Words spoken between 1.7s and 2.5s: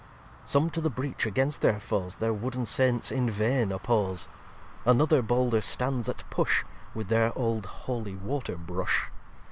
Foes Their